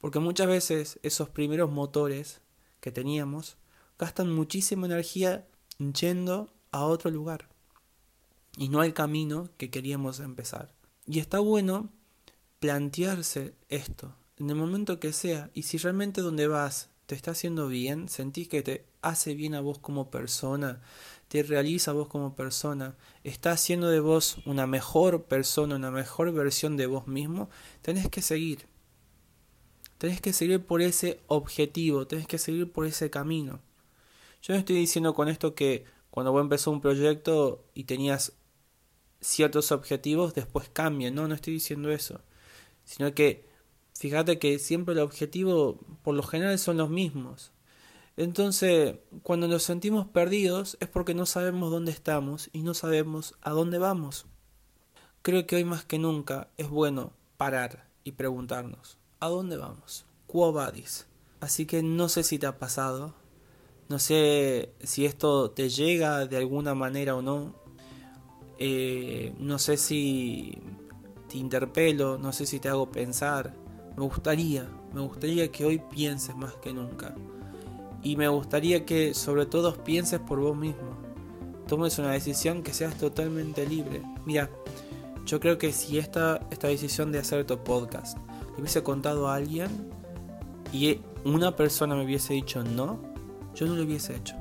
Porque 0.00 0.20
muchas 0.20 0.46
veces 0.46 1.00
esos 1.02 1.28
primeros 1.28 1.72
motores 1.72 2.40
que 2.78 2.92
teníamos 2.92 3.56
gastan 3.98 4.32
muchísima 4.32 4.86
energía 4.86 5.44
yendo 5.78 6.52
a 6.70 6.84
otro 6.84 7.10
lugar. 7.10 7.48
Y 8.56 8.68
no 8.68 8.80
al 8.80 8.94
camino 8.94 9.48
que 9.56 9.70
queríamos 9.70 10.20
empezar. 10.20 10.72
Y 11.04 11.18
está 11.18 11.40
bueno 11.40 11.88
plantearse 12.60 13.56
esto 13.68 14.14
en 14.40 14.48
el 14.50 14.56
momento 14.56 14.98
que 14.98 15.12
sea. 15.12 15.50
Y 15.54 15.62
si 15.62 15.78
realmente 15.78 16.22
donde 16.22 16.48
vas 16.48 16.88
te 17.06 17.14
está 17.14 17.32
haciendo 17.32 17.68
bien, 17.68 18.08
sentís 18.08 18.48
que 18.48 18.62
te 18.62 18.86
hace 19.02 19.34
bien 19.34 19.54
a 19.54 19.60
vos 19.60 19.78
como 19.78 20.10
persona, 20.10 20.80
te 21.28 21.42
realiza 21.42 21.90
a 21.90 21.94
vos 21.94 22.08
como 22.08 22.34
persona, 22.34 22.96
está 23.24 23.52
haciendo 23.52 23.88
de 23.88 24.00
vos 24.00 24.38
una 24.46 24.66
mejor 24.66 25.24
persona, 25.24 25.76
una 25.76 25.90
mejor 25.90 26.32
versión 26.32 26.76
de 26.76 26.86
vos 26.86 27.06
mismo, 27.06 27.50
tenés 27.82 28.08
que 28.08 28.22
seguir. 28.22 28.66
Tenés 29.98 30.20
que 30.20 30.32
seguir 30.32 30.64
por 30.64 30.80
ese 30.80 31.20
objetivo, 31.26 32.06
tenés 32.06 32.26
que 32.26 32.38
seguir 32.38 32.72
por 32.72 32.86
ese 32.86 33.10
camino. 33.10 33.60
Yo 34.40 34.54
no 34.54 34.58
estoy 34.60 34.76
diciendo 34.76 35.12
con 35.14 35.28
esto 35.28 35.54
que 35.54 35.84
cuando 36.10 36.32
vos 36.32 36.40
empezó 36.40 36.70
un 36.70 36.80
proyecto 36.80 37.66
y 37.74 37.84
tenías 37.84 38.32
ciertos 39.20 39.70
objetivos, 39.72 40.32
después 40.32 40.70
cambien, 40.72 41.14
no, 41.14 41.28
no 41.28 41.34
estoy 41.34 41.54
diciendo 41.54 41.90
eso. 41.90 42.22
Sino 42.84 43.14
que 43.14 43.49
Fíjate 44.00 44.38
que 44.38 44.58
siempre 44.58 44.94
el 44.94 45.00
objetivo 45.00 45.78
por 46.02 46.14
lo 46.14 46.22
general 46.22 46.58
son 46.58 46.78
los 46.78 46.88
mismos. 46.88 47.52
Entonces, 48.16 48.94
cuando 49.22 49.46
nos 49.46 49.62
sentimos 49.62 50.06
perdidos 50.06 50.78
es 50.80 50.88
porque 50.88 51.12
no 51.12 51.26
sabemos 51.26 51.70
dónde 51.70 51.92
estamos 51.92 52.48
y 52.54 52.62
no 52.62 52.72
sabemos 52.72 53.34
a 53.42 53.50
dónde 53.50 53.76
vamos. 53.76 54.24
Creo 55.20 55.46
que 55.46 55.56
hoy 55.56 55.64
más 55.64 55.84
que 55.84 55.98
nunca 55.98 56.48
es 56.56 56.70
bueno 56.70 57.12
parar 57.36 57.88
y 58.02 58.12
preguntarnos, 58.12 58.96
¿a 59.18 59.28
dónde 59.28 59.58
vamos? 59.58 60.06
Quo 60.26 60.50
vadis? 60.50 61.06
Así 61.40 61.66
que 61.66 61.82
no 61.82 62.08
sé 62.08 62.22
si 62.22 62.38
te 62.38 62.46
ha 62.46 62.58
pasado, 62.58 63.12
no 63.90 63.98
sé 63.98 64.72
si 64.82 65.04
esto 65.04 65.50
te 65.50 65.68
llega 65.68 66.24
de 66.24 66.38
alguna 66.38 66.74
manera 66.74 67.16
o 67.16 67.20
no, 67.20 67.54
eh, 68.58 69.34
no 69.38 69.58
sé 69.58 69.76
si 69.76 70.58
te 71.28 71.36
interpelo, 71.36 72.16
no 72.16 72.32
sé 72.32 72.46
si 72.46 72.60
te 72.60 72.70
hago 72.70 72.90
pensar, 72.90 73.54
me 74.00 74.06
gustaría, 74.06 74.66
me 74.94 75.02
gustaría 75.02 75.52
que 75.52 75.66
hoy 75.66 75.78
pienses 75.78 76.34
más 76.34 76.54
que 76.54 76.72
nunca. 76.72 77.14
Y 78.02 78.16
me 78.16 78.28
gustaría 78.28 78.86
que 78.86 79.12
sobre 79.12 79.44
todo 79.44 79.74
pienses 79.84 80.20
por 80.20 80.40
vos 80.40 80.56
mismo. 80.56 80.96
Tomes 81.68 81.98
una 81.98 82.12
decisión 82.12 82.62
que 82.62 82.72
seas 82.72 82.96
totalmente 82.96 83.66
libre. 83.66 84.00
Mira, 84.24 84.48
yo 85.26 85.38
creo 85.38 85.58
que 85.58 85.70
si 85.72 85.98
esta, 85.98 86.40
esta 86.50 86.68
decisión 86.68 87.12
de 87.12 87.18
hacer 87.18 87.44
tu 87.46 87.58
podcast 87.58 88.16
le 88.54 88.62
hubiese 88.62 88.82
contado 88.82 89.28
a 89.28 89.34
alguien 89.34 89.68
y 90.72 91.00
una 91.26 91.54
persona 91.54 91.94
me 91.94 92.06
hubiese 92.06 92.32
dicho 92.32 92.64
no, 92.64 92.98
yo 93.54 93.66
no 93.66 93.74
lo 93.74 93.82
hubiese 93.82 94.16
hecho. 94.16 94.34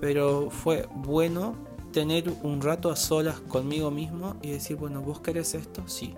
pero 0.00 0.50
fue 0.50 0.88
bueno 0.94 1.56
tener 1.92 2.32
un 2.44 2.60
rato 2.60 2.92
a 2.92 2.96
solas 2.96 3.40
conmigo 3.40 3.90
mismo 3.90 4.36
y 4.40 4.52
decir, 4.52 4.76
bueno, 4.76 5.02
vos 5.02 5.20
querés 5.20 5.54
esto, 5.54 5.82
sí. 5.88 6.14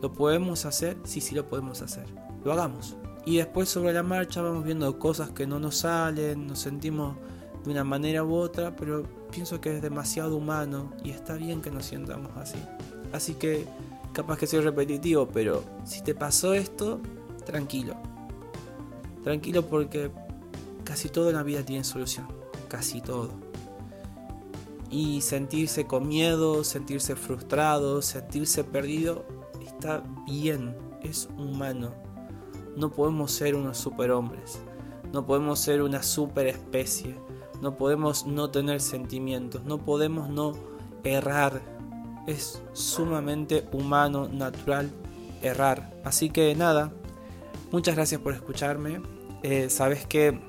¿Lo 0.00 0.12
podemos 0.12 0.64
hacer? 0.64 0.96
Sí, 1.04 1.20
sí 1.20 1.34
lo 1.34 1.48
podemos 1.48 1.82
hacer. 1.82 2.06
Lo 2.44 2.52
hagamos. 2.52 2.96
Y 3.24 3.36
después 3.38 3.68
sobre 3.68 3.92
la 3.92 4.02
marcha 4.02 4.40
vamos 4.40 4.64
viendo 4.64 4.98
cosas 4.98 5.30
que 5.30 5.46
no 5.46 5.58
nos 5.58 5.78
salen, 5.78 6.46
nos 6.46 6.60
sentimos 6.60 7.16
de 7.64 7.72
una 7.72 7.84
manera 7.84 8.24
u 8.24 8.34
otra, 8.34 8.74
pero 8.76 9.02
pienso 9.30 9.60
que 9.60 9.76
es 9.76 9.82
demasiado 9.82 10.36
humano 10.36 10.92
y 11.04 11.10
está 11.10 11.34
bien 11.34 11.60
que 11.60 11.70
nos 11.70 11.84
sientamos 11.84 12.30
así. 12.36 12.58
Así 13.12 13.34
que 13.34 13.66
capaz 14.12 14.38
que 14.38 14.46
soy 14.46 14.60
repetitivo, 14.60 15.28
pero 15.28 15.62
si 15.84 16.02
te 16.02 16.14
pasó 16.14 16.54
esto, 16.54 17.00
tranquilo. 17.44 17.96
Tranquilo 19.24 19.66
porque 19.66 20.10
casi 20.84 21.08
todo 21.08 21.28
en 21.28 21.36
la 21.36 21.42
vida 21.42 21.62
tiene 21.64 21.84
solución. 21.84 22.26
Casi 22.68 23.00
todo. 23.00 23.30
Y 24.90 25.20
sentirse 25.20 25.86
con 25.86 26.08
miedo, 26.08 26.64
sentirse 26.64 27.14
frustrado, 27.14 28.00
sentirse 28.00 28.64
perdido, 28.64 29.26
está 29.78 30.02
bien, 30.26 30.74
es 31.02 31.28
humano. 31.38 31.92
No 32.76 32.90
podemos 32.90 33.30
ser 33.30 33.54
unos 33.54 33.78
superhombres. 33.78 34.60
No 35.12 35.24
podemos 35.24 35.60
ser 35.60 35.82
una 35.82 36.02
superespecie. 36.02 37.14
No 37.62 37.76
podemos 37.76 38.26
no 38.26 38.50
tener 38.50 38.80
sentimientos. 38.80 39.64
No 39.64 39.78
podemos 39.78 40.30
no 40.30 40.54
errar. 41.04 41.62
Es 42.26 42.60
sumamente 42.72 43.68
humano, 43.72 44.28
natural 44.28 44.90
errar. 45.42 45.92
Así 46.04 46.28
que 46.28 46.54
nada, 46.56 46.92
muchas 47.70 47.94
gracias 47.94 48.20
por 48.20 48.34
escucharme. 48.34 49.00
Eh, 49.44 49.70
Sabes 49.70 50.06
que 50.06 50.40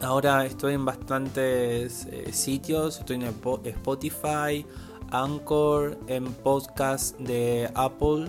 ahora 0.00 0.44
estoy 0.44 0.74
en 0.74 0.84
bastantes 0.84 2.06
eh, 2.10 2.32
sitios. 2.32 2.98
Estoy 2.98 3.16
en 3.16 3.22
Spotify, 3.64 4.66
Anchor, 5.10 5.98
en 6.06 6.32
podcast 6.32 7.18
de 7.18 7.70
Apple 7.74 8.28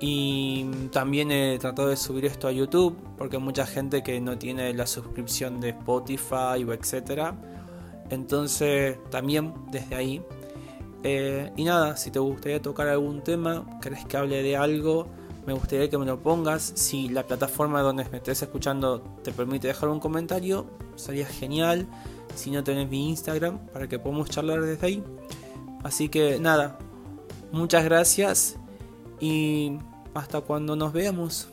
y 0.00 0.64
también 0.92 1.30
he 1.30 1.58
tratado 1.58 1.88
de 1.88 1.96
subir 1.96 2.26
esto 2.26 2.48
a 2.48 2.52
YouTube 2.52 2.96
porque 3.16 3.36
hay 3.36 3.42
mucha 3.42 3.66
gente 3.66 4.02
que 4.02 4.20
no 4.20 4.36
tiene 4.36 4.74
la 4.74 4.86
suscripción 4.86 5.60
de 5.60 5.70
Spotify 5.70 6.64
o 6.66 6.72
etcétera. 6.72 7.34
Entonces 8.10 8.98
también 9.10 9.54
desde 9.70 9.94
ahí. 9.94 10.22
Eh, 11.02 11.52
y 11.56 11.64
nada, 11.64 11.96
si 11.96 12.10
te 12.10 12.18
gustaría 12.18 12.60
tocar 12.60 12.88
algún 12.88 13.22
tema, 13.22 13.64
querés 13.80 14.04
que 14.06 14.16
hable 14.16 14.42
de 14.42 14.56
algo, 14.56 15.06
me 15.46 15.52
gustaría 15.52 15.88
que 15.88 15.98
me 15.98 16.06
lo 16.06 16.18
pongas. 16.20 16.72
Si 16.74 17.08
la 17.08 17.26
plataforma 17.26 17.80
donde 17.82 18.04
me 18.10 18.18
estés 18.18 18.42
escuchando 18.42 19.00
te 19.22 19.32
permite 19.32 19.68
dejar 19.68 19.88
un 19.90 20.00
comentario, 20.00 20.66
sería 20.96 21.26
genial. 21.26 21.86
Si 22.34 22.50
no 22.50 22.64
tenés 22.64 22.88
mi 22.88 23.08
Instagram 23.10 23.58
para 23.72 23.88
que 23.88 23.98
podamos 23.98 24.28
charlar 24.28 24.60
desde 24.62 24.86
ahí. 24.86 25.04
Así 25.84 26.08
que 26.08 26.40
nada, 26.40 26.78
muchas 27.52 27.84
gracias 27.84 28.56
y 29.20 29.78
hasta 30.14 30.40
cuando 30.40 30.74
nos 30.74 30.92
veamos. 30.92 31.48